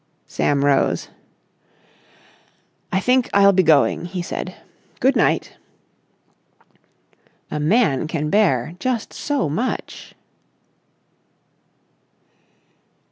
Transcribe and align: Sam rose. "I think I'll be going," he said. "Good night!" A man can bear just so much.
Sam 0.25 0.65
rose. 0.65 1.09
"I 2.91 2.99
think 2.99 3.29
I'll 3.35 3.53
be 3.53 3.61
going," 3.61 4.05
he 4.05 4.23
said. 4.23 4.55
"Good 4.99 5.15
night!" 5.15 5.57
A 7.51 7.59
man 7.59 8.07
can 8.07 8.31
bear 8.31 8.73
just 8.79 9.13
so 9.13 9.47
much. 9.47 10.15